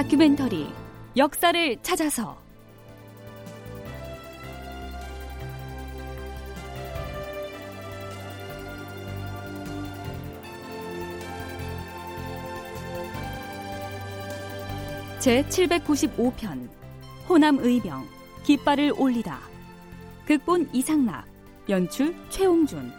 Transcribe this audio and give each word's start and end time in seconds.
다큐멘터리 0.00 0.66
역사를 1.14 1.76
찾아서. 1.82 2.38
제 15.18 15.42
795편 15.42 16.70
호남 17.28 17.58
의병 17.58 18.08
깃발을 18.44 18.94
올리다. 18.96 19.38
극본 20.24 20.70
이상락 20.72 21.26
연출 21.68 22.14
최홍준 22.30 22.90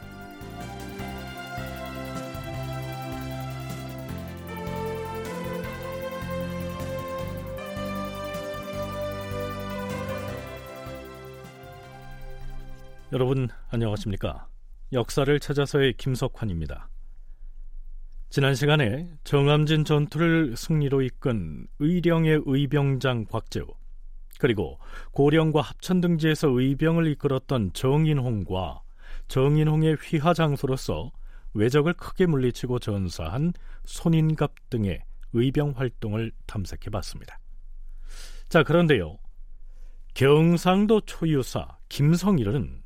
여러분 13.13 13.49
안녕하십니까? 13.67 14.47
역사를 14.93 15.37
찾아서의 15.37 15.95
김석환입니다. 15.97 16.87
지난 18.29 18.55
시간에 18.55 19.11
정암진 19.25 19.83
전투를 19.83 20.55
승리로 20.55 21.01
이끈 21.01 21.67
의령의 21.79 22.43
의병장 22.45 23.25
곽재우 23.25 23.65
그리고 24.39 24.79
고령과 25.11 25.59
합천 25.59 25.99
등지에서 25.99 26.47
의병을 26.57 27.07
이끌었던 27.07 27.73
정인홍과 27.73 28.81
정인홍의 29.27 29.95
휘하 29.95 30.33
장소로서 30.33 31.11
외적을 31.53 31.91
크게 31.95 32.27
물리치고 32.27 32.79
전사한 32.79 33.51
손인갑 33.83 34.69
등의 34.69 35.03
의병 35.33 35.73
활동을 35.75 36.31
탐색해 36.47 36.89
봤습니다. 36.89 37.39
자, 38.47 38.63
그런데요. 38.63 39.17
경상도 40.13 41.01
초유사 41.01 41.77
김성일은 41.89 42.80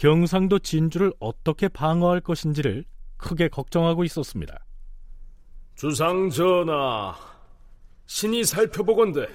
경상도 0.00 0.60
진주를 0.60 1.12
어떻게 1.20 1.68
방어할 1.68 2.22
것인지를 2.22 2.86
크게 3.18 3.48
걱정하고 3.48 4.02
있었습니다. 4.04 4.64
주상 5.74 6.30
전하, 6.30 7.14
신이 8.06 8.44
살펴보건대 8.44 9.28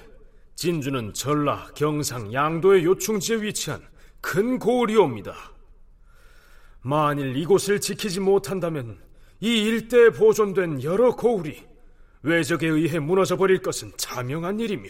진주는 0.56 1.14
전라, 1.14 1.68
경상, 1.76 2.32
양도의 2.32 2.84
요충지에 2.84 3.42
위치한 3.42 3.80
큰 4.20 4.58
고을이옵니다. 4.58 5.36
만일 6.80 7.36
이곳을 7.36 7.80
지키지 7.80 8.18
못한다면 8.18 8.98
이 9.38 9.62
일대에 9.62 10.10
보존된 10.10 10.82
여러 10.82 11.14
고을이 11.14 11.64
외적에 12.22 12.66
의해 12.66 12.98
무너져 12.98 13.36
버릴 13.36 13.62
것은 13.62 13.92
자명한 13.96 14.58
일이며 14.58 14.88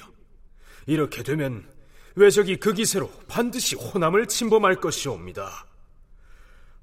이렇게 0.87 1.23
되면 1.23 1.69
외적이 2.17 2.57
그 2.57 2.73
기세로 2.73 3.11
반드시 3.29 3.77
호남을 3.77 4.27
침범할 4.27 4.77
것이옵니다. 4.77 5.67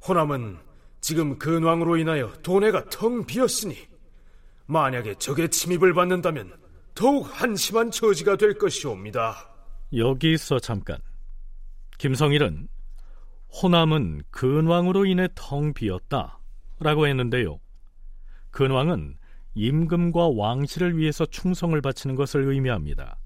호남은 0.07 0.59
지금 1.01 1.39
근왕으로 1.39 1.97
인하여 1.97 2.31
도내가 2.43 2.85
텅 2.89 3.25
비었으니 3.25 3.75
만약에 4.67 5.15
적의 5.15 5.49
침입을 5.49 5.93
받는다면 5.93 6.53
더욱 6.93 7.27
한심한 7.29 7.89
처지가 7.89 8.37
될 8.37 8.57
것이옵니다. 8.57 9.49
여기서 9.95 10.59
잠깐. 10.59 10.99
김성일은 11.97 12.67
호남은 13.61 14.23
근왕으로 14.29 15.05
인해 15.05 15.27
텅 15.33 15.73
비었다 15.73 16.39
라고 16.79 17.07
했는데요. 17.07 17.59
근왕은 18.51 19.17
임금과 19.55 20.29
왕실을 20.29 20.97
위해서 20.97 21.25
충성을 21.25 21.79
바치는 21.81 22.15
것을 22.15 22.43
의미합니다. 22.43 23.17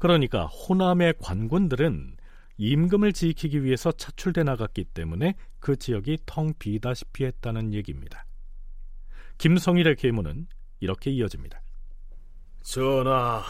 그러니까 0.00 0.46
호남의 0.46 1.14
관군들은 1.20 2.16
임금을 2.56 3.12
지키기 3.12 3.62
위해서 3.64 3.92
차출돼 3.92 4.44
나갔기 4.44 4.84
때문에 4.84 5.34
그 5.60 5.76
지역이 5.76 6.20
텅 6.24 6.54
비다시피 6.58 7.24
했다는 7.26 7.74
얘기입니다. 7.74 8.24
김성일의 9.36 9.96
계문은 9.96 10.46
이렇게 10.80 11.10
이어집니다. 11.10 11.60
전하, 12.62 13.42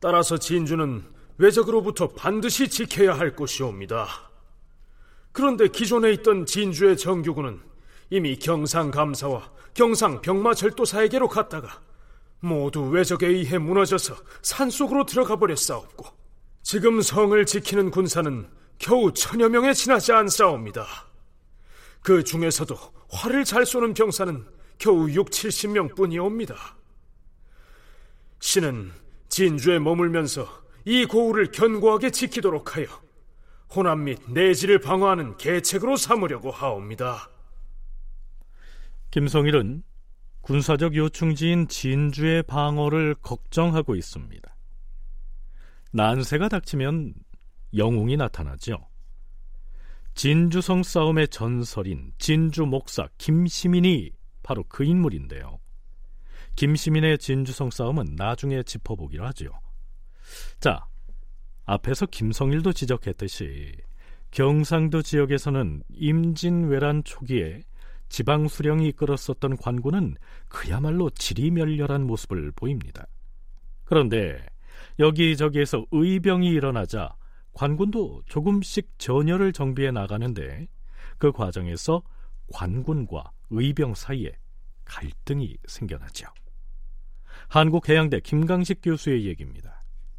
따라서 0.00 0.38
진주는 0.38 1.04
외적으로부터 1.36 2.08
반드시 2.08 2.68
지켜야 2.68 3.18
할 3.18 3.36
것이옵니다. 3.36 4.06
그런데 5.32 5.68
기존에 5.68 6.12
있던 6.12 6.46
진주의 6.46 6.96
정규군은 6.96 7.60
이미 8.08 8.36
경상감사와 8.36 9.52
경상병마절도사에게로 9.74 11.28
갔다가 11.28 11.82
모두 12.40 12.82
외적에 12.88 13.26
의해 13.26 13.58
무너져서 13.58 14.16
산속으로 14.42 15.04
들어가 15.06 15.36
버렸사옵고 15.36 16.06
지금 16.62 17.00
성을 17.00 17.44
지키는 17.46 17.90
군사는 17.90 18.48
겨우 18.78 19.12
천여 19.12 19.48
명에 19.48 19.72
지나지 19.72 20.12
않사옵니다. 20.12 20.86
그 22.02 22.22
중에서도 22.22 22.76
활을 23.10 23.44
잘 23.44 23.66
쏘는 23.66 23.94
병사는 23.94 24.46
겨우 24.78 25.10
6, 25.10 25.30
70명 25.30 25.96
뿐이옵니다. 25.96 26.76
신은 28.40 28.92
진주에 29.28 29.78
머물면서 29.78 30.46
이 30.84 31.04
고을을 31.04 31.50
견고하게 31.50 32.10
지키도록 32.10 32.76
하여 32.76 32.86
호남 33.74 34.04
및 34.04 34.18
내지를 34.28 34.78
방어하는 34.80 35.36
계책으로 35.36 35.96
삼으려고 35.96 36.50
하옵니다. 36.50 37.28
김성일은 39.10 39.82
군사적 40.48 40.96
요충지인 40.96 41.68
진주의 41.68 42.42
방어를 42.42 43.14
걱정하고 43.16 43.94
있습니다. 43.94 44.56
난세가 45.92 46.48
닥치면 46.48 47.12
영웅이 47.76 48.16
나타나죠. 48.16 48.78
진주성 50.14 50.84
싸움의 50.84 51.28
전설인 51.28 52.14
진주 52.16 52.64
목사 52.64 53.06
김시민이 53.18 54.12
바로 54.42 54.64
그 54.70 54.84
인물인데요. 54.84 55.58
김시민의 56.56 57.18
진주성 57.18 57.70
싸움은 57.70 58.14
나중에 58.16 58.62
짚어보기로 58.62 59.26
하죠. 59.26 59.52
자, 60.60 60.86
앞에서 61.66 62.06
김성일도 62.06 62.72
지적했듯이 62.72 63.74
경상도 64.30 65.02
지역에서는 65.02 65.82
임진왜란 65.90 67.04
초기에 67.04 67.64
지방 68.08 68.48
수령이 68.48 68.88
이끌었었던 68.88 69.56
관군은 69.56 70.16
그야말로 70.48 71.10
지리멸렬한 71.10 72.06
모습을 72.06 72.52
보입니다. 72.52 73.06
그런데 73.84 74.44
여기저기에서 74.98 75.84
의병이 75.90 76.48
일어나자 76.48 77.14
관군도 77.52 78.22
조금씩 78.26 78.98
전열을 78.98 79.52
정비해 79.52 79.90
나가는데 79.90 80.68
그 81.18 81.32
과정에서 81.32 82.02
관군과 82.52 83.32
의병 83.50 83.94
사이에 83.94 84.32
갈등이 84.84 85.56
생겨나죠. 85.66 86.28
한국해양대 87.48 88.20
김강식 88.20 88.80
교수의 88.82 89.26
얘기입니다. 89.26 89.77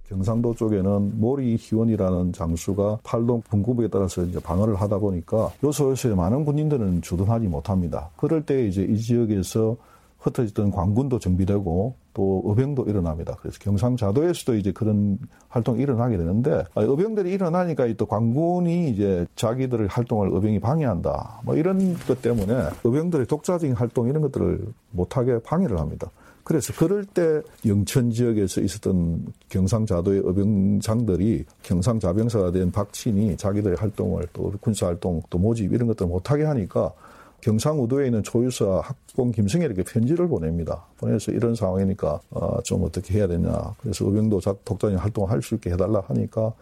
경상도 0.10 0.56
쪽에는 0.56 1.20
모리 1.20 1.56
희원이라는 1.60 2.34
장수가 2.34 3.00
팔동 3.04 3.42
분구부에 3.44 3.90
따라서 3.90 4.24
이제 4.24 4.40
방어를 4.40 4.76
하다 4.76 4.98
보니까 4.98 5.52
요소요소에 5.64 6.16
많은 6.16 6.46
군인들은 6.46 7.04
주둔하지 7.04 7.48
못합니다. 7.48 8.10
그럴 8.18 8.44
때 8.44 8.68
이제 8.68 8.82
이 8.82 8.98
지역에서 8.98 9.78
흩어졌던 10.18 10.72
관군도 10.72 11.20
정비되고 11.20 11.94
또 12.20 12.42
의병도 12.44 12.84
일어납니다. 12.84 13.38
그래서 13.40 13.58
경상자도에서도 13.62 14.56
이제 14.56 14.74
그런 14.74 15.18
활동이 15.48 15.82
일어나게 15.82 16.18
되는데 16.18 16.66
의병들이 16.76 17.32
일어나니까 17.32 17.88
또 17.94 18.06
관군이 18.06 18.90
이제 18.90 19.26
자기들의 19.38 19.88
활동을 19.88 20.30
의병이 20.34 20.60
방해한다. 20.60 21.40
뭐 21.46 21.56
이런 21.56 21.94
것 21.94 22.22
때문에 22.22 22.72
의병들의 22.84 23.26
독자적인 23.26 23.74
활동 23.74 24.10
이런 24.10 24.22
것들을 24.24 24.66
못하게 24.92 25.40
방해를 25.40 25.80
합니다. 25.80 26.12
그래서 26.44 26.74
그럴 26.74 27.06
때 27.06 27.42
영천 27.66 28.12
지역에서 28.12 28.60
있었던 28.60 29.28
경상자도의 29.48 30.24
어병장들이 30.26 31.46
경상자병사가 31.64 32.52
된 32.52 32.70
박친이 32.70 33.38
자기들의 33.38 33.78
활동을 33.78 34.28
또 34.34 34.52
군사활동 34.60 35.22
또 35.30 35.38
모집 35.38 35.72
이런 35.72 35.88
것들을 35.88 36.10
못하게 36.10 36.44
하니까 36.44 36.92
경상우도에 37.42 38.08
있는 38.08 38.24
초유사 38.24 38.82
학봉 38.84 39.32
김승일에게 39.32 39.84
편지를 39.84 40.28
보냅니다. 40.28 40.86
보내서 40.98 41.32
이런 41.32 41.56
상황이니까 41.56 42.20
어, 42.32 42.62
좀 42.64 42.84
어떻게 42.84 43.16
해야 43.16 43.28
되냐. 43.28 43.50
그래서 43.80 44.06
의병도 44.06 44.40
독단적 44.66 45.02
활동을 45.02 45.30
할 45.30 45.42
수 45.42 45.56
있게 45.56 45.72
해달라 45.72 46.02
하니까 46.08 46.54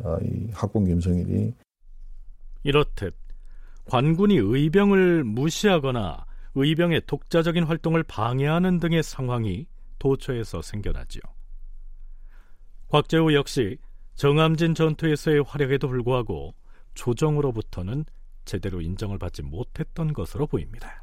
어, 0.00 0.16
이 0.22 0.48
학봉 0.52 0.84
김승일이 0.84 1.52
이렇듯 2.64 3.14
관군이 3.86 4.36
의병을 4.36 5.24
무시하거나 5.24 6.24
의병의 6.54 7.02
독자적인 7.06 7.64
활동을 7.64 8.02
방해하는 8.04 8.78
등의 8.80 9.02
상황이 9.02 9.66
도처에서 9.98 10.62
생겨나지요. 10.62 11.22
곽재우 12.88 13.32
역시 13.34 13.78
정암진 14.14 14.74
전투에서의 14.74 15.42
활약에도 15.46 15.88
불구하고 15.88 16.54
조정으로부터는 16.94 18.04
제대로 18.44 18.80
인정을 18.80 19.18
받지 19.18 19.42
못했던 19.42 20.12
것으로 20.12 20.46
보입니다. 20.46 21.00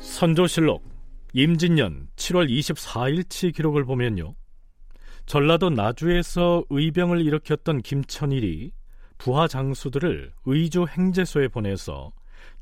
선조실록 0.00 0.84
임진년 1.32 2.08
7월 2.14 2.48
24일치 2.48 3.52
기록을 3.52 3.84
보면요. 3.84 4.36
전라도 5.26 5.70
나주에서 5.70 6.64
의병을 6.70 7.20
일으켰던 7.22 7.82
김천일이 7.82 8.72
부하 9.18 9.48
장수들을 9.48 10.32
의주 10.44 10.86
행제소에 10.86 11.48
보내서 11.48 12.12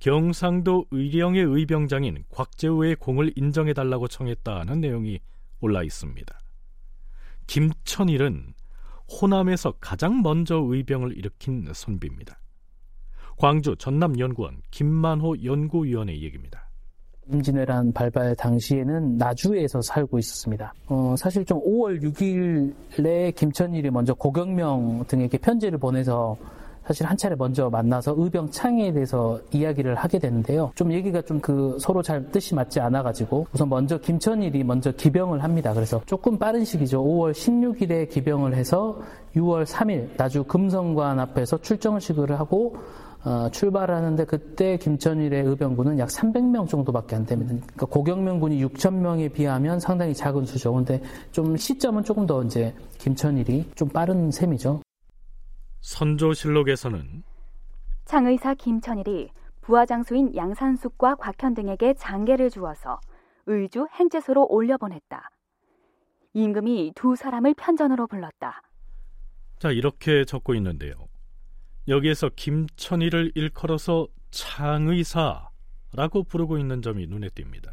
경상도 0.02 0.86
의령의 0.90 1.44
의병장인 1.44 2.24
곽재우의 2.30 2.96
공을 2.96 3.34
인정해달라고 3.36 4.08
청했다는 4.08 4.80
내용이 4.80 5.20
올라 5.60 5.84
있습니다. 5.84 6.40
김천일은 7.46 8.52
호남에서 9.08 9.74
가장 9.80 10.20
먼저 10.20 10.56
의병을 10.56 11.16
일으킨 11.16 11.68
선비입니다. 11.72 12.36
광주 13.38 13.76
전남연구원 13.76 14.62
김만호 14.72 15.44
연구위원의 15.44 16.20
얘기입니다. 16.20 16.68
임진왜란 17.32 17.92
발발 17.92 18.34
당시에는 18.34 19.18
나주에서 19.18 19.82
살고 19.82 20.18
있었습니다. 20.18 20.74
어, 20.88 21.14
사실 21.16 21.44
좀 21.44 21.60
5월 21.60 22.02
6일에 22.02 23.36
김천일이 23.36 23.88
먼저 23.90 24.14
고경명 24.14 25.04
등에게 25.06 25.38
편지를 25.38 25.78
보내서 25.78 26.36
사실 26.86 27.06
한 27.06 27.16
차례 27.16 27.36
먼저 27.36 27.68
만나서 27.68 28.14
의병 28.16 28.50
창에 28.50 28.92
대해서 28.92 29.38
이야기를 29.52 29.94
하게 29.94 30.18
되는데요. 30.18 30.72
좀 30.74 30.92
얘기가 30.92 31.20
좀 31.20 31.42
그 31.42 31.76
서로 31.80 32.00
잘 32.02 32.30
뜻이 32.30 32.54
맞지 32.54 32.80
않아가지고 32.80 33.48
우선 33.52 33.68
먼저 33.68 33.98
김천일이 33.98 34.62
먼저 34.64 34.92
기병을 34.92 35.42
합니다. 35.42 35.74
그래서 35.74 36.00
조금 36.06 36.38
빠른 36.38 36.64
시기죠. 36.64 37.02
5월 37.02 37.32
16일에 37.32 38.08
기병을 38.08 38.54
해서 38.54 39.00
6월 39.34 39.66
3일 39.66 40.16
나주 40.16 40.44
금성관 40.44 41.18
앞에서 41.18 41.58
출정식을 41.58 42.38
하고 42.38 42.76
어, 43.24 43.48
출발하는데 43.50 44.24
그때 44.24 44.76
김천일의 44.78 45.44
의병군은 45.44 45.98
약 45.98 46.08
300명 46.08 46.68
정도밖에 46.68 47.14
안 47.16 47.26
됩니다. 47.26 47.54
그러니까 47.54 47.86
고경명군이 47.86 48.64
6천 48.66 48.94
명에 48.94 49.28
비하면 49.28 49.78
상당히 49.78 50.14
작은 50.14 50.44
수죠. 50.44 50.72
근데 50.72 51.00
좀 51.30 51.56
시점은 51.56 52.02
조금 52.02 52.26
더 52.26 52.42
이제 52.42 52.74
김천일이 52.98 53.70
좀 53.74 53.88
빠른 53.88 54.30
셈이죠. 54.30 54.80
선조실록에서는 55.82 57.22
창의사 58.04 58.54
김천일이 58.54 59.30
부하장수인 59.60 60.34
양산숙과 60.34 61.16
곽현 61.16 61.54
등에게 61.54 61.94
장계를 61.94 62.50
주어서 62.50 63.00
의주 63.46 63.86
행제소로 63.92 64.46
올려보냈다. 64.48 65.30
임금이 66.34 66.92
두 66.94 67.14
사람을 67.14 67.54
편전으로 67.54 68.06
불렀다. 68.06 68.62
자 69.58 69.70
이렇게 69.70 70.24
적고 70.24 70.54
있는데요. 70.54 70.94
여기에서 71.88 72.30
김천일을 72.34 73.32
일컬어서 73.34 74.06
창의사라고 74.30 76.24
부르고 76.28 76.58
있는 76.58 76.80
점이 76.80 77.06
눈에 77.06 77.28
띕니다. 77.28 77.72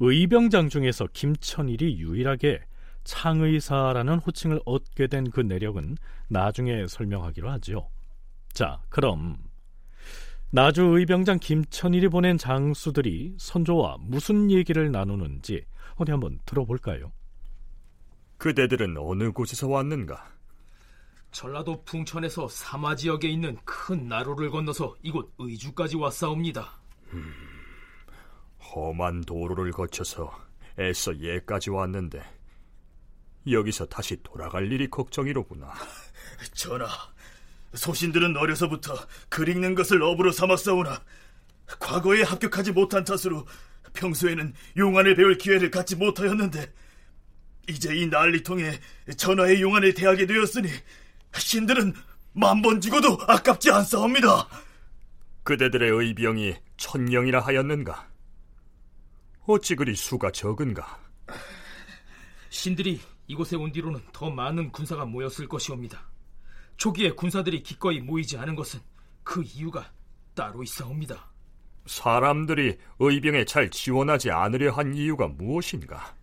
의병장 0.00 0.68
중에서 0.68 1.08
김천일이 1.12 1.98
유일하게 1.98 2.62
창의사라는 3.04 4.18
호칭을 4.18 4.60
얻게 4.64 5.06
된 5.06 5.24
그 5.30 5.40
내력은 5.40 5.96
나중에 6.28 6.86
설명하기로 6.86 7.50
하죠. 7.52 7.88
자, 8.52 8.80
그럼 8.88 9.36
나주 10.50 10.82
의병장 10.84 11.38
김천일이 11.40 12.08
보낸 12.08 12.38
장수들이 12.38 13.34
선조와 13.38 13.96
무슨 14.00 14.50
얘기를 14.50 14.90
나누는지 14.92 15.64
어디 15.96 16.12
한번 16.12 16.38
들어볼까요? 16.46 17.12
그대들은 18.38 18.96
어느 18.98 19.32
곳에서 19.32 19.68
왔는가? 19.68 20.32
전라도 21.32 21.82
풍천에서 21.84 22.46
사마 22.48 22.94
지역에 22.94 23.28
있는 23.28 23.56
큰 23.64 24.06
나루를 24.06 24.50
건너서 24.50 24.94
이곳 25.02 25.32
의주까지 25.38 25.96
왔사옵니다. 25.96 26.78
음, 27.12 27.32
험한 28.60 29.22
도로를 29.22 29.72
거쳐서 29.72 30.30
애써 30.78 31.16
예까지 31.18 31.70
왔는데 31.70 32.22
여기서 33.50 33.86
다시 33.86 34.16
돌아갈 34.22 34.70
일이 34.72 34.88
걱정이로구나. 34.88 35.72
전하, 36.54 36.86
소신들은 37.74 38.36
어려서부터 38.36 38.94
글 39.28 39.48
읽는 39.48 39.74
것을 39.74 40.02
업으로 40.02 40.32
삼았사오나 40.32 41.02
과거에 41.78 42.22
합격하지 42.22 42.72
못한 42.72 43.04
탓으로 43.04 43.46
평소에는 43.94 44.54
용안을 44.76 45.14
배울 45.14 45.38
기회를 45.38 45.70
갖지 45.70 45.96
못하였는데 45.96 46.72
이제 47.68 47.94
이 47.96 48.06
난리 48.08 48.42
통해 48.42 48.78
전하의 49.16 49.60
용안을 49.62 49.94
대하게 49.94 50.26
되었으니 50.26 50.68
신들은 51.36 51.94
만 52.32 52.60
번 52.62 52.80
죽어도 52.80 53.16
아깝지 53.28 53.70
않사옵니다. 53.70 54.48
그대들의 55.44 55.90
의병이 55.90 56.56
천명이라 56.76 57.40
하였는가? 57.40 58.08
어찌 59.46 59.76
그리 59.76 59.94
수가 59.94 60.30
적은가? 60.32 60.98
신들이 62.50 63.00
이곳에 63.26 63.56
온 63.56 63.72
뒤로는 63.72 64.00
더 64.12 64.30
많은 64.30 64.70
군사가 64.70 65.04
모였을 65.04 65.48
것이옵니다. 65.48 66.08
초기에 66.76 67.12
군사들이 67.12 67.62
기꺼이 67.62 68.00
모이지 68.00 68.36
않은 68.38 68.54
것은 68.54 68.80
그 69.22 69.42
이유가 69.42 69.90
따로 70.34 70.62
있사옵니다. 70.62 71.30
사람들이 71.86 72.76
의병에 72.98 73.44
잘 73.44 73.70
지원하지 73.70 74.30
않으려 74.30 74.72
한 74.72 74.94
이유가 74.94 75.28
무엇인가? 75.28 76.14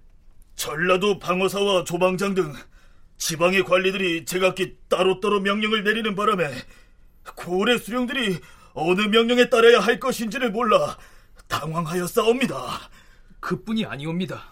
전라도 0.55 1.19
방어사와 1.19 1.83
조방장 1.83 2.33
등 2.33 2.53
지방의 3.17 3.63
관리들이 3.63 4.25
제각기 4.25 4.77
따로따로 4.89 5.39
명령을 5.41 5.83
내리는 5.83 6.15
바람에 6.15 6.51
고래 7.35 7.77
수령들이 7.77 8.39
어느 8.73 9.01
명령에 9.01 9.49
따라야 9.49 9.79
할 9.79 9.99
것인지를 9.99 10.51
몰라 10.51 10.97
당황하였사옵니다. 11.47 12.55
그뿐이 13.39 13.85
아니옵니다. 13.85 14.50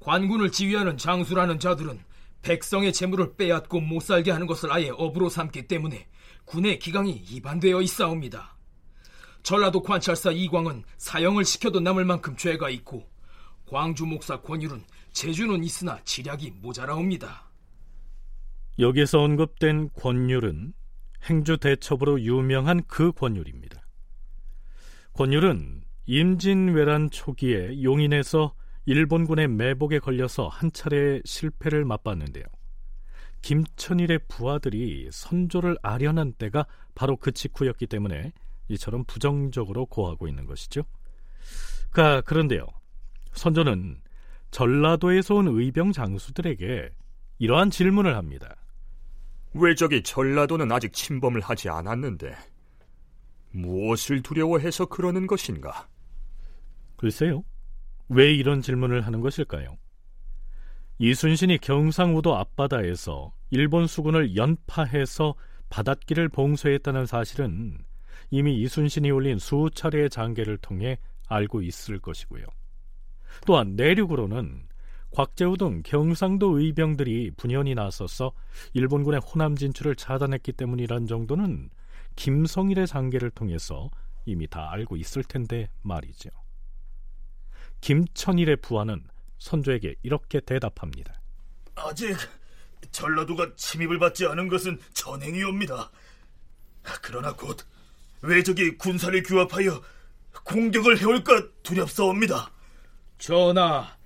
관군을 0.00 0.50
지휘하는 0.50 0.96
장수라는 0.96 1.58
자들은 1.58 2.00
백성의 2.42 2.92
재물을 2.92 3.36
빼앗고 3.36 3.80
못 3.80 4.00
살게 4.00 4.30
하는 4.30 4.46
것을 4.46 4.72
아예 4.72 4.88
업으로 4.88 5.28
삼기 5.28 5.68
때문에 5.68 6.08
군의 6.46 6.78
기강이 6.78 7.12
이반되어 7.12 7.82
있사옵니다. 7.82 8.56
전라도 9.42 9.82
관찰사 9.82 10.32
이광은 10.32 10.84
사형을 10.96 11.44
시켜도 11.44 11.80
남을 11.80 12.04
만큼 12.04 12.36
죄가 12.36 12.70
있고 12.70 13.08
광주 13.66 14.06
목사 14.06 14.40
권율은 14.40 14.84
재주는 15.12 15.62
있으나 15.62 16.02
지략이 16.04 16.50
모자라옵니다. 16.62 17.50
여기서 18.78 19.20
언급된 19.20 19.90
권율은 19.94 20.72
행주 21.24 21.58
대첩으로 21.58 22.22
유명한 22.22 22.82
그 22.86 23.12
권율입니다. 23.12 23.80
권율은 25.12 25.82
임진왜란 26.06 27.10
초기에 27.10 27.82
용인에서 27.82 28.54
일본군의 28.86 29.48
매복에 29.48 29.98
걸려서 29.98 30.48
한 30.48 30.72
차례 30.72 31.20
실패를 31.24 31.84
맛봤는데요. 31.84 32.44
김천일의 33.42 34.20
부하들이 34.28 35.08
선조를 35.12 35.78
아련한 35.82 36.34
때가 36.34 36.66
바로 36.94 37.16
그 37.16 37.32
직후였기 37.32 37.86
때문에 37.86 38.32
이처럼 38.68 39.04
부정적으로 39.04 39.86
고하고 39.86 40.28
있는 40.28 40.46
것이죠. 40.46 40.82
그 41.90 42.22
그런데요. 42.22 42.66
선조는 43.32 44.00
전라도에서 44.50 45.36
온 45.36 45.48
의병 45.48 45.92
장수들에게 45.92 46.90
이러한 47.38 47.70
질문을 47.70 48.16
합니다. 48.16 48.56
왜 49.54 49.74
저기 49.74 50.02
전라도는 50.02 50.70
아직 50.70 50.92
침범을 50.92 51.40
하지 51.40 51.68
않았는데 51.68 52.36
무엇을 53.52 54.22
두려워해서 54.22 54.86
그러는 54.86 55.26
것인가? 55.26 55.88
글쎄요. 56.96 57.42
왜 58.10 58.34
이런 58.34 58.60
질문을 58.60 59.02
하는 59.02 59.20
것일까요? 59.20 59.78
이순신이 60.98 61.58
경상우도 61.58 62.36
앞바다에서 62.36 63.32
일본 63.50 63.86
수군을 63.86 64.36
연파해서 64.36 65.34
바닷길을 65.70 66.28
봉쇄했다는 66.28 67.06
사실은 67.06 67.78
이미 68.30 68.60
이순신이 68.60 69.10
올린 69.12 69.38
수차례의 69.38 70.10
장계를 70.10 70.58
통해 70.58 70.98
알고 71.28 71.62
있을 71.62 72.00
것이고요. 72.00 72.44
또한 73.46 73.76
내륙으로는 73.76 74.64
곽재우 75.12 75.56
등 75.56 75.82
경상도 75.84 76.58
의병들이 76.58 77.30
분연히 77.36 77.76
나서서 77.76 78.32
일본군의 78.74 79.20
호남 79.20 79.54
진출을 79.54 79.94
차단했기 79.94 80.52
때문이란 80.52 81.06
정도는 81.06 81.70
김성일의 82.16 82.88
장계를 82.88 83.30
통해서 83.30 83.88
이미 84.26 84.48
다 84.48 84.70
알고 84.72 84.96
있을 84.96 85.22
텐데 85.22 85.70
말이죠. 85.82 86.30
김천일의 87.80 88.56
부하는 88.56 89.04
선조에게 89.38 89.96
이렇게 90.02 90.40
대답합니다. 90.40 91.20
아직 91.74 92.16
전라도가 92.90 93.54
침입을 93.56 93.98
받지 93.98 94.26
않은 94.26 94.48
것은 94.48 94.78
전행이옵니다. 94.92 95.90
그러나 97.02 97.34
곧 97.34 97.58
외적이 98.22 98.76
군사를 98.76 99.22
규합하여 99.22 99.82
공격을 100.44 100.98
해올까 100.98 101.48
두렵사옵니다. 101.62 102.50
전하, 103.18 103.96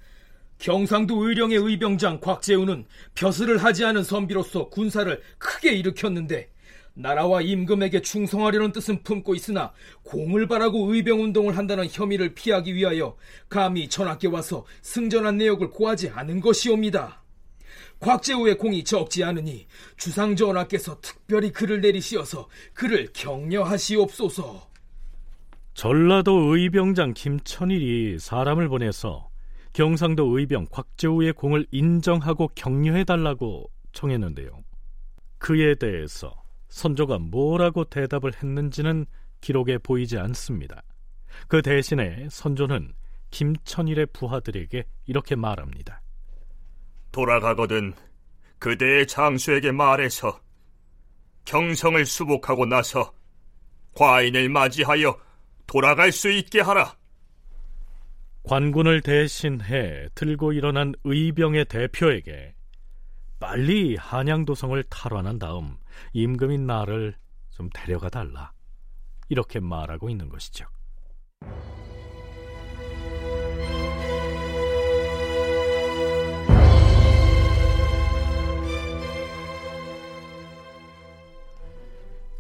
경상도 0.58 1.26
의령의 1.26 1.58
의병장 1.58 2.20
곽재우는 2.20 2.86
벼슬을 3.14 3.62
하지 3.62 3.84
않은 3.84 4.02
선비로서 4.02 4.68
군사를 4.68 5.22
크게 5.38 5.72
일으켰는데 5.72 6.50
나라와 6.94 7.42
임금에게 7.42 8.02
충성하려는 8.02 8.72
뜻은 8.72 9.02
품고 9.02 9.34
있으나 9.34 9.72
공을 10.04 10.46
바라고 10.46 10.94
의병운동을 10.94 11.56
한다는 11.56 11.86
혐의를 11.90 12.34
피하기 12.34 12.74
위하여 12.74 13.16
감히 13.48 13.88
전하께 13.88 14.28
와서 14.28 14.64
승전한 14.82 15.36
내역을 15.38 15.70
고하지 15.70 16.10
않은 16.10 16.40
것이옵니다. 16.40 17.22
곽재우의 17.98 18.58
공이 18.58 18.84
적지 18.84 19.24
않으니 19.24 19.66
주상 19.96 20.36
전하께서 20.36 21.00
특별히 21.00 21.50
그를 21.52 21.80
내리시어서 21.80 22.48
그를 22.74 23.08
격려하시옵소서. 23.12 24.68
전라도 25.74 26.56
의병장 26.56 27.14
김천일이 27.14 28.18
사람을 28.20 28.68
보내서 28.68 29.28
경상도 29.72 30.38
의병 30.38 30.66
곽재우의 30.70 31.32
공을 31.32 31.66
인정하고 31.72 32.48
격려해달라고 32.54 33.68
청했는데요. 33.92 34.62
그에 35.38 35.74
대해서 35.74 36.43
선조가 36.68 37.18
뭐라고 37.18 37.84
대답을 37.84 38.32
했는지는 38.34 39.06
기록에 39.40 39.78
보이지 39.78 40.18
않습니다. 40.18 40.82
그 41.48 41.62
대신에 41.62 42.28
선조는 42.30 42.92
김천일의 43.30 44.06
부하들에게 44.12 44.84
이렇게 45.06 45.36
말합니다. 45.36 46.00
돌아가거든 47.12 47.92
그대의 48.58 49.06
장수에게 49.06 49.72
말해서 49.72 50.40
경성을 51.44 52.04
수복하고 52.06 52.66
나서 52.66 53.12
과인을 53.94 54.48
맞이하여 54.48 55.18
돌아갈 55.66 56.12
수 56.12 56.30
있게 56.30 56.60
하라. 56.60 56.96
관군을 58.44 59.00
대신해 59.00 60.08
들고 60.14 60.52
일어난 60.52 60.92
의병의 61.04 61.66
대표에게 61.66 62.54
빨리 63.40 63.96
한양도성을 63.96 64.82
탈환한 64.84 65.38
다음 65.38 65.76
임금인 66.12 66.66
나를 66.66 67.16
좀 67.50 67.68
데려가 67.72 68.08
달라. 68.08 68.52
이렇게 69.28 69.60
말하고 69.60 70.10
있는 70.10 70.28
것이죠. 70.28 70.66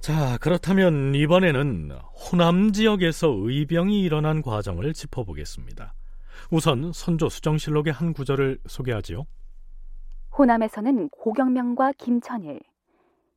자, 0.00 0.36
그렇다면 0.42 1.14
이번에는 1.14 1.92
호남 1.92 2.72
지역에서 2.72 3.28
의병이 3.28 4.02
일어난 4.02 4.42
과정을 4.42 4.92
짚어보겠습니다. 4.92 5.94
우선 6.50 6.92
선조 6.92 7.30
수정실록의 7.30 7.90
한 7.90 8.12
구절을 8.12 8.58
소개하지요. 8.66 9.24
호남에서는 10.36 11.08
고경명과 11.08 11.92
김천일, 11.92 12.60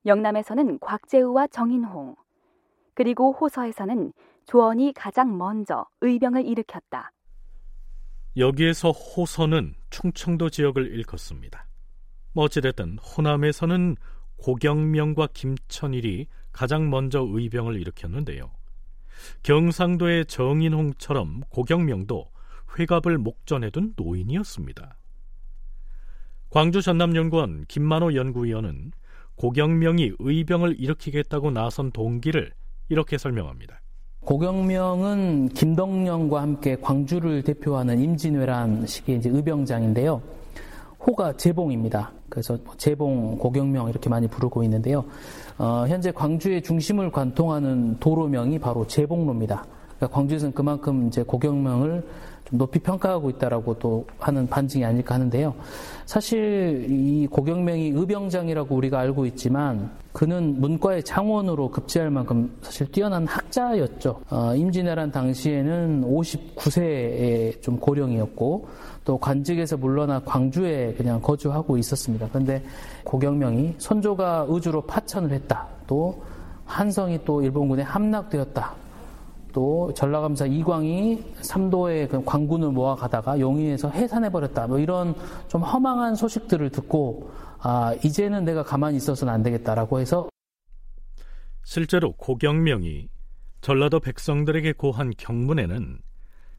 영남에서는 0.07 0.79
곽재우와 0.79 1.47
정인홍, 1.47 2.15
그리고 2.93 3.33
호서에서는 3.33 4.13
조원이 4.45 4.93
가장 4.95 5.37
먼저 5.37 5.85
의병을 6.01 6.45
일으켰다. 6.45 7.11
여기에서 8.37 8.91
호서는 8.91 9.75
충청도 9.89 10.49
지역을 10.49 10.95
일컫습니다. 10.95 11.67
어찌됐든 12.33 12.99
호남에서는 12.99 13.97
고경명과 14.37 15.27
김천일이 15.33 16.27
가장 16.51 16.89
먼저 16.89 17.25
의병을 17.27 17.79
일으켰는데요. 17.81 18.51
경상도의 19.43 20.27
정인홍처럼 20.27 21.41
고경명도 21.49 22.31
회갑을 22.77 23.17
목전에 23.17 23.71
둔 23.71 23.93
노인이었습니다. 23.97 24.95
광주 26.49 26.81
전남연구원 26.81 27.65
김만호 27.67 28.13
연구위원은 28.15 28.91
고경명이 29.37 30.13
의병을 30.19 30.79
일으키겠다고 30.79 31.51
나선 31.51 31.91
동기를 31.91 32.51
이렇게 32.89 33.17
설명합니다. 33.17 33.81
고경명은 34.21 35.49
김덕령과 35.49 36.41
함께 36.41 36.75
광주를 36.75 37.43
대표하는 37.43 37.99
임진왜란 38.01 38.85
시기의 38.85 39.19
이제 39.19 39.29
의병장인데요. 39.29 40.21
호가 40.99 41.37
재봉입니다. 41.37 42.11
그래서 42.27 42.57
뭐 42.65 42.75
재봉, 42.75 43.37
고경명 43.37 43.89
이렇게 43.89 44.09
많이 44.09 44.27
부르고 44.27 44.63
있는데요. 44.63 45.05
어, 45.57 45.85
현재 45.87 46.11
광주의 46.11 46.61
중심을 46.61 47.11
관통하는 47.11 47.97
도로명이 47.99 48.59
바로 48.59 48.85
재봉로입니다. 48.85 49.65
그러니까 49.97 50.15
광주에서는 50.15 50.53
그만큼 50.53 51.07
이제 51.07 51.23
고경명을 51.23 52.03
좀 52.45 52.57
높이 52.57 52.79
평가하고 52.79 53.29
있다라고 53.31 53.77
또 53.77 54.05
하는 54.19 54.47
반증이 54.47 54.85
아닐까 54.85 55.15
하는데요. 55.15 55.53
사실 56.05 56.85
이 56.89 57.27
고경명이 57.27 57.89
의병장이라고 57.89 58.73
우리가 58.73 58.99
알고 58.99 59.25
있지만 59.25 59.91
그는 60.13 60.59
문과의 60.61 61.03
장원으로 61.03 61.69
급제할 61.69 62.09
만큼 62.09 62.55
사실 62.61 62.89
뛰어난 62.89 63.27
학자였죠. 63.27 64.21
어, 64.29 64.55
임진왜란 64.55 65.11
당시에는 65.11 66.05
59세의 66.07 67.61
좀 67.61 67.77
고령이었고 67.77 68.67
또 69.03 69.17
관직에서 69.17 69.75
물러나 69.75 70.21
광주에 70.23 70.93
그냥 70.93 71.21
거주하고 71.21 71.77
있었습니다. 71.77 72.29
그런데 72.29 72.63
고경명이 73.03 73.75
선조가 73.77 74.45
의주로 74.47 74.81
파천을 74.81 75.31
했다. 75.31 75.67
또 75.85 76.23
한성이 76.65 77.19
또 77.25 77.41
일본군에 77.41 77.83
함락되었다. 77.83 78.86
또 79.57 79.91
전라감사 79.91 80.45
이광이 80.45 81.33
삼도의 81.41 82.09
그 82.09 82.23
광군을 82.23 82.69
모아가다가 82.69 83.39
용인에서 83.39 83.89
해산해버렸다. 83.89 84.67
뭐 84.67 84.77
이런 84.77 85.15
좀 85.47 85.63
허망한 85.63 86.13
소식들을 86.13 86.69
듣고 86.69 87.31
아 87.57 87.95
이제는 88.03 88.45
내가 88.45 88.61
가만히 88.61 88.97
있어서는 88.97 89.33
안 89.33 89.41
되겠다라고 89.41 89.99
해서 89.99 90.29
실제로 91.63 92.11
고경명이 92.11 93.09
전라도 93.61 93.99
백성들에게 93.99 94.73
고한 94.73 95.13
경문에는 95.17 96.01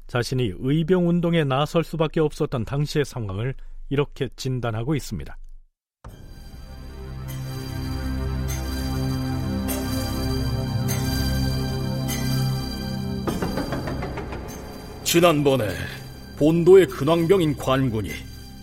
자신이 0.08 0.54
의병 0.58 1.08
운동에 1.08 1.44
나설 1.44 1.84
수밖에 1.84 2.18
없었던 2.18 2.64
당시의 2.64 3.04
상황을 3.04 3.54
이렇게 3.90 4.28
진단하고 4.34 4.96
있습니다. 4.96 5.36
지난번에 15.08 15.70
본도의 16.36 16.86
근왕병인 16.88 17.56
관군이 17.56 18.10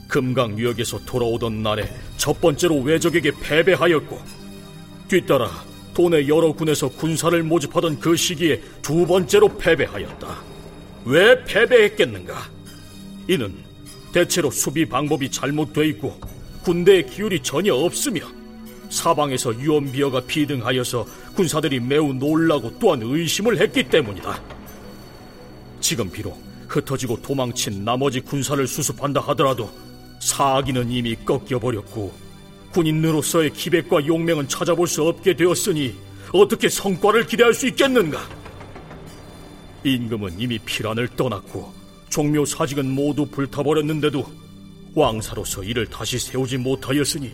금강유역에서 0.08 1.00
돌아오던 1.04 1.64
날에 1.64 1.92
첫 2.18 2.40
번째로 2.40 2.82
외적에게 2.82 3.32
패배하였고 3.42 4.22
뒤따라 5.08 5.50
도내 5.96 6.28
여러 6.28 6.52
군에서 6.52 6.88
군사를 6.90 7.42
모집하던 7.42 8.00
그 8.00 8.16
시기에 8.16 8.62
두 8.84 9.08
번째로 9.08 9.58
패배하였다. 9.58 10.38
왜 11.06 11.44
패배했겠는가? 11.46 12.36
이는 13.28 13.52
대체로 14.14 14.52
수비 14.52 14.86
방법이 14.88 15.32
잘못돼 15.32 15.88
있고 15.88 16.22
군대의 16.62 17.08
기율이 17.08 17.42
전혀 17.42 17.74
없으며 17.74 18.22
사방에서 18.92 19.60
유언비어가 19.60 20.22
비등하여서 20.28 21.08
군사들이 21.36 21.80
매우 21.80 22.14
놀라고 22.14 22.78
또한 22.78 23.02
의심을 23.02 23.60
했기 23.60 23.90
때문이다. 23.90 24.55
지금 25.80 26.12
비록 26.12 26.42
흩어지고 26.68 27.22
도망친 27.22 27.86
나머지 27.86 28.20
군사를 28.20 28.66
수습한다 28.68 29.22
하더라도 29.22 29.70
사기는 30.20 30.90
이미 30.90 31.16
꺾여버렸고 31.16 32.14
군인으로서의 32.72 33.54
기백과 33.54 34.06
용맹은 34.06 34.48
찾아볼 34.48 34.88
수 34.88 35.04
없게 35.04 35.36
되었으니 35.36 35.96
어떻게 36.34 36.68
성과를 36.68 37.26
기대할 37.26 37.54
수 37.54 37.68
있겠는가? 37.68 38.20
임금은 39.84 40.40
이미 40.40 40.60
피란을 40.60 41.08
떠났고 41.10 41.72
종묘 42.10 42.46
사직은 42.46 42.90
모두 42.90 43.26
불타버렸는데도 43.28 44.26
왕사로서 44.96 45.64
이를 45.64 45.86
다시 45.86 46.18
세우지 46.18 46.58
못하였으니 46.58 47.34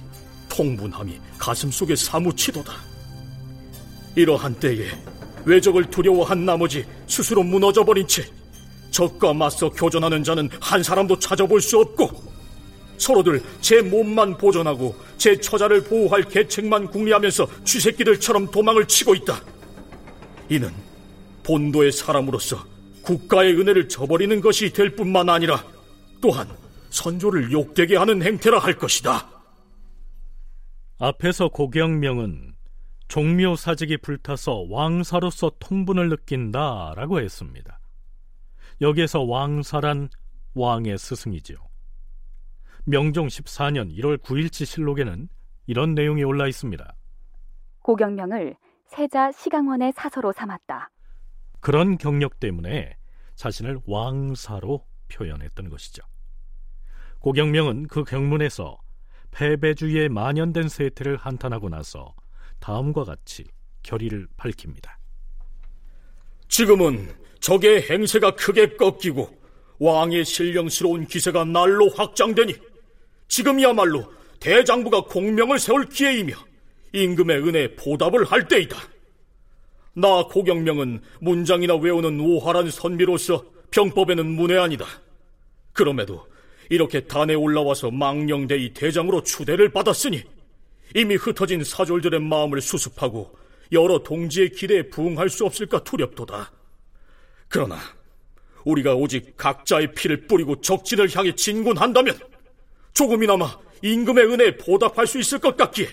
통분함이 0.50 1.20
가슴속에 1.38 1.96
사무치도다. 1.96 2.74
이러한 4.16 4.56
때에 4.60 4.90
외적을 5.46 5.86
두려워한 5.86 6.46
나머지 6.46 6.86
스스로 7.08 7.44
무너져버린 7.44 8.08
채 8.08 8.24
적과 8.92 9.34
맞서 9.34 9.70
교전하는 9.70 10.24
자는 10.24 10.50
한 10.60 10.84
사람도 10.84 11.20
찾아볼 11.20 11.62
수 11.62 11.80
없고 11.80 12.10
서로들 12.98 13.42
제 13.62 13.82
몸만 13.82 14.38
보존하고 14.38 14.96
제 15.18 15.36
처자를 15.40 15.84
보호할 15.84 16.24
계책만 16.24 16.88
궁리하면서 16.88 17.64
쥐새끼들처럼 17.64 18.52
도망을 18.52 18.88
치고 18.88 19.16
있다. 19.16 19.42
이는 20.50 20.70
본도의 21.44 21.92
사람으로서 21.92 22.64
국가의 23.02 23.54
은혜를 23.60 23.90
저버리는 23.90 24.40
것이 24.42 24.72
될 24.72 24.96
뿐만 24.96 25.30
아니라 25.30 25.64
또한 26.22 26.48
선조를 26.92 27.52
욕되게 27.52 27.96
하는 27.96 28.22
행태라 28.22 28.60
할 28.60 28.78
것이다. 28.78 29.28
앞에서 31.00 31.50
고경명은 31.50 32.51
종묘 33.12 33.58
사직이 33.58 33.98
불타서 33.98 34.68
왕사로서 34.70 35.52
통분을 35.60 36.08
느낀다 36.08 36.94
라고 36.96 37.20
했습니다. 37.20 37.78
여기에서 38.80 39.24
왕사란 39.24 40.08
왕의 40.54 40.98
스승이지요. 40.98 41.58
명종 42.86 43.28
14년 43.28 43.94
1월 43.98 44.18
9일치 44.18 44.66
실록에는 44.66 45.28
이런 45.68 45.94
내용이 45.94 46.24
올라 46.24 46.48
있습니다. 46.48 46.96
고경명을 47.82 48.56
세자 48.88 49.34
시강원의 49.34 49.92
사서로 49.94 50.32
삼았다. 50.32 50.90
그런 51.60 51.98
경력 51.98 52.40
때문에 52.40 52.96
자신을 53.36 53.82
왕사로 53.88 54.86
표현했던 55.12 55.70
것이죠. 55.70 56.02
고경명은 57.20 57.88
그 57.88 58.06
경문에서 58.06 58.78
패배주의에 59.32 60.08
만연된 60.08 60.70
세태를 60.70 61.18
한탄하고 61.18 61.68
나서 61.68 62.16
다음과 62.62 63.04
같이 63.04 63.44
결의를 63.84 64.28
밝힙니다. 64.38 64.98
지금은 66.48 67.14
적의 67.42 67.82
행세가 67.90 68.36
크게 68.36 68.78
꺾이고 68.78 69.42
왕의 69.80 70.24
신령스러운 70.24 71.08
기세가 71.08 71.44
날로 71.46 71.90
확장되니 71.90 72.54
지금이야말로 73.28 74.06
대장부가 74.40 75.06
공명을 75.06 75.60
세울 75.60 75.90
기회이며 75.90 76.34
임금의 76.94 77.38
은혜에 77.48 77.76
보답을 77.76 78.26
할 78.26 78.48
때이다. 78.48 78.78
나 79.94 80.24
고경명은 80.24 81.02
문장이나 81.20 81.76
외우는 81.76 82.20
우활한 82.20 82.70
선비로서 82.70 83.44
병법에는 83.72 84.26
문외아니다. 84.26 84.86
그럼에도 85.74 86.28
이렇게 86.70 87.02
단에 87.02 87.34
올라와서 87.34 87.92
망령대의 87.92 88.74
대장으로 88.74 89.24
추대를 89.24 89.70
받았으니 89.70 90.24
이미 90.96 91.16
흩어진 91.16 91.64
사졸들의 91.64 92.20
마음을 92.20 92.62
수습하고 92.62 93.36
여러 93.72 94.00
동지의 94.00 94.50
기대에 94.52 94.90
부응할 94.90 95.30
수 95.30 95.46
없을까 95.46 95.84
두렵도다. 95.84 96.52
그러나 97.48 97.78
우리가 98.66 98.96
오직 98.96 99.36
각자의 99.38 99.94
피를 99.94 100.28
뿌리고 100.28 100.60
적진을 100.62 101.16
향해 101.16 101.34
진군한다면 101.34 102.18
조금이나마 102.94 103.58
임금의 103.82 104.26
은혜에 104.26 104.58
보답할 104.58 105.08
수 105.08 105.20
있을 105.20 105.40
것 105.40 105.56
같기에 105.58 105.88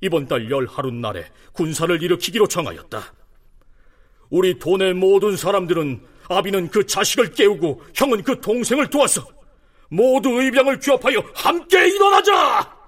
이번 0.00 0.26
달 0.26 0.50
열하루 0.50 0.90
날에 0.90 1.26
군사를 1.52 2.02
일으키기로 2.02 2.48
정하였다. 2.48 3.14
우리 4.30 4.58
돈의 4.58 4.94
모든 4.94 5.36
사람들은 5.36 6.00
아비는 6.28 6.70
그 6.70 6.86
자식을 6.86 7.32
깨우고 7.32 7.82
형은 7.94 8.22
그 8.22 8.40
동생을 8.40 8.88
도와서 8.88 9.26
모두 9.88 10.30
의병을 10.40 10.80
규합하여 10.80 11.22
함께 11.34 11.88
일어나자! 11.88 12.81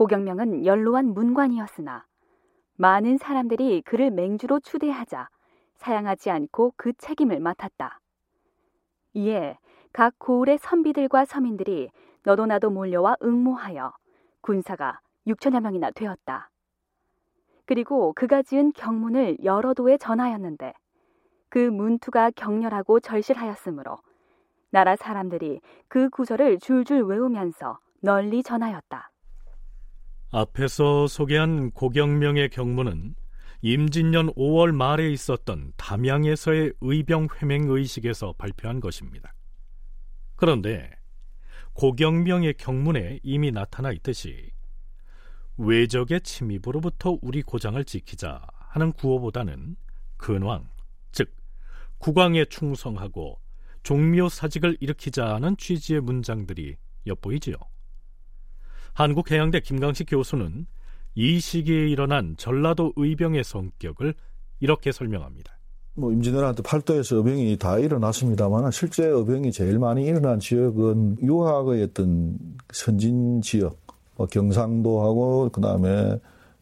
고경명은 0.00 0.64
연로한 0.64 1.12
문관이었으나 1.12 2.06
많은 2.76 3.18
사람들이 3.18 3.82
그를 3.82 4.10
맹주로 4.10 4.58
추대하자 4.58 5.28
사양하지 5.76 6.30
않고 6.30 6.72
그 6.78 6.94
책임을 6.94 7.38
맡았다. 7.38 8.00
이에 9.12 9.58
각 9.92 10.14
고을의 10.18 10.56
선비들과 10.56 11.26
서민들이 11.26 11.90
너도 12.22 12.46
나도 12.46 12.70
몰려와 12.70 13.18
응모하여 13.22 13.92
군사가 14.40 15.00
6천여 15.26 15.60
명이나 15.60 15.90
되었다. 15.90 16.48
그리고 17.66 18.14
그가 18.14 18.40
지은 18.40 18.72
경문을 18.72 19.44
여러 19.44 19.74
도에 19.74 19.98
전하였는데 19.98 20.72
그 21.50 21.58
문투가 21.58 22.30
격렬하고 22.30 23.00
절실하였으므로 23.00 23.98
나라 24.70 24.96
사람들이 24.96 25.60
그 25.88 26.08
구절을 26.08 26.58
줄줄 26.58 27.02
외우면서 27.02 27.80
널리 28.00 28.42
전하였다. 28.42 29.09
앞에서 30.30 31.08
소개한 31.08 31.70
고경명의 31.72 32.50
경문은 32.50 33.16
임진년 33.62 34.32
5월 34.34 34.72
말에 34.72 35.10
있었던 35.10 35.72
담양에서의 35.76 36.72
의병 36.80 37.28
회맹 37.36 37.68
의식에서 37.68 38.34
발표한 38.38 38.80
것입니다. 38.80 39.34
그런데 40.36 40.90
고경명의 41.74 42.54
경문에 42.54 43.20
이미 43.22 43.50
나타나 43.50 43.90
있듯이 43.92 44.50
외적의 45.58 46.22
침입으로부터 46.22 47.18
우리 47.20 47.42
고장을 47.42 47.82
지키자 47.84 48.40
하는 48.68 48.92
구호보다는 48.92 49.76
근왕, 50.16 50.70
즉 51.12 51.34
국왕에 51.98 52.46
충성하고 52.46 53.40
종묘 53.82 54.28
사직을 54.28 54.78
일으키자는 54.80 55.56
취지의 55.56 56.00
문장들이 56.00 56.76
엿보이지요. 57.06 57.56
한국해양대 58.94 59.60
김강식 59.60 60.08
교수는 60.10 60.66
이 61.14 61.40
시기에 61.40 61.88
일어난 61.88 62.34
전라도 62.36 62.92
의병의 62.96 63.44
성격을 63.44 64.14
이렇게 64.60 64.92
설명합니다. 64.92 65.56
뭐 65.94 66.12
임진왜란때 66.12 66.62
팔도에서 66.62 67.16
의병이 67.16 67.56
다 67.58 67.78
일어났습니다만 67.78 68.70
실제 68.70 69.04
의병이 69.06 69.52
제일 69.52 69.78
많이 69.78 70.04
일어난 70.04 70.38
지역은 70.38 71.18
유학의 71.20 71.82
어떤 71.82 72.38
선진 72.72 73.42
지역, 73.42 73.78
뭐 74.16 74.26
경상도하고 74.26 75.50
그 75.50 75.60
다음에 75.60 76.18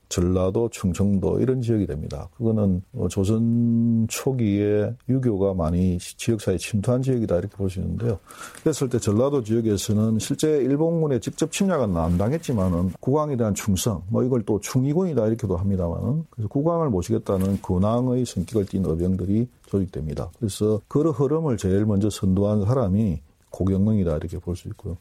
전라도, 0.08 0.68
충청도 0.70 1.40
이런 1.40 1.60
지역이 1.60 1.86
됩니다. 1.86 2.28
그거는 2.36 2.82
뭐 2.92 3.08
조선 3.08 4.06
초기에 4.08 4.94
유교가 5.08 5.54
많이 5.54 5.98
지역사회에 5.98 6.56
침투한 6.58 7.02
지역이다 7.02 7.36
이렇게 7.36 7.56
볼 7.56 7.68
수 7.68 7.80
있는데요. 7.80 8.18
그랬을 8.62 8.88
때 8.88 8.98
전라도 8.98 9.42
지역에서는 9.42 10.18
실제 10.18 10.48
일본군의 10.58 11.20
직접 11.20 11.52
침략은 11.52 11.96
안 11.96 12.16
당했지만은 12.16 12.92
국왕에 13.00 13.36
대한 13.36 13.54
충성, 13.54 14.02
뭐 14.08 14.24
이걸 14.24 14.42
또 14.42 14.58
충의군이다 14.60 15.26
이렇게도 15.26 15.56
합니다만은 15.56 16.24
그래서 16.30 16.48
국왕을 16.48 16.88
모시겠다는 16.88 17.60
근왕의 17.60 18.24
성격을 18.24 18.66
띈 18.66 18.86
어병들이 18.86 19.48
조직됩니다. 19.66 20.30
그래서 20.38 20.80
그 20.88 21.00
흐름을 21.10 21.58
제일 21.58 21.84
먼저 21.84 22.08
선도한 22.10 22.64
사람이 22.64 23.20
고경명이다 23.50 24.16
이렇게 24.16 24.38
볼 24.38 24.56
수 24.56 24.68
있고요. 24.68 24.96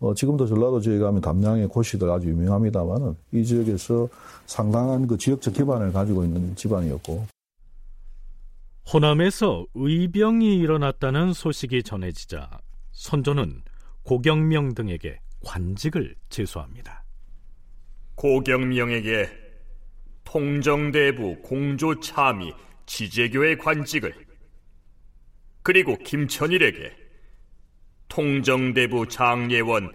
어, 0.00 0.12
지금도 0.14 0.46
전라도 0.46 0.80
지역에 0.80 0.98
가면 0.98 1.20
담양의 1.20 1.68
고시들 1.68 2.10
아주 2.10 2.28
유명합니다만은 2.28 3.14
이 3.32 3.44
지역에서 3.44 4.08
상당한 4.46 5.06
그 5.06 5.16
지역적 5.16 5.54
기반을 5.54 5.92
가지고 5.92 6.24
있는 6.24 6.54
집안이었고 6.56 7.26
호남에서 8.92 9.66
의병이 9.74 10.56
일어났다는 10.58 11.32
소식이 11.32 11.82
전해지자 11.84 12.50
선조는 12.92 13.62
고경명 14.02 14.74
등에게 14.74 15.18
관직을 15.44 16.14
제수합니다. 16.28 17.04
고경명에게 18.16 19.28
통정대부 20.24 21.36
공조참의 21.42 22.52
지제교의 22.86 23.58
관직을 23.58 24.14
그리고 25.62 25.96
김천일에게 25.96 27.03
통정대부 28.14 29.08
장예원 29.08 29.90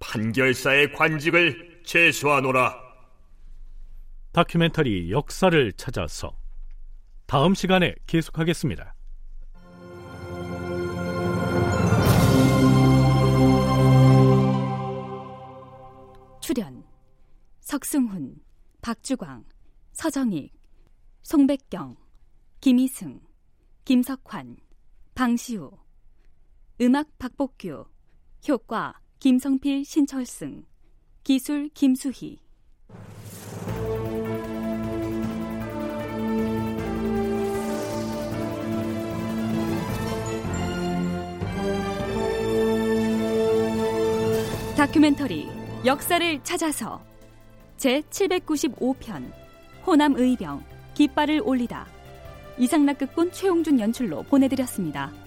판결사의 0.00 0.92
관직을 0.94 1.80
제수하노라. 1.84 2.76
다큐멘터리 4.32 5.12
역사를 5.12 5.72
찾아서 5.74 6.36
다음 7.26 7.54
시간에 7.54 7.94
계속하겠습니다. 8.08 8.96
출연 16.40 16.82
석승훈, 17.60 18.34
박주광, 18.80 19.44
서정익, 19.92 20.52
송백경, 21.22 21.94
김희승, 22.60 23.20
김석환, 23.84 24.56
방시우 25.14 25.81
음악 26.80 27.06
박복규, 27.18 27.84
효과 28.48 28.94
김성필 29.20 29.84
신철승, 29.84 30.64
기술 31.22 31.68
김수희. 31.68 32.38
다큐멘터리 44.76 45.48
역사를 45.84 46.42
찾아서 46.42 47.00
제 47.76 48.00
795편 48.10 49.30
호남 49.86 50.16
의병 50.16 50.64
깃발을 50.94 51.42
올리다 51.44 51.86
이상락극본 52.58 53.30
최용준 53.30 53.78
연출로 53.78 54.24
보내드렸습니다. 54.24 55.21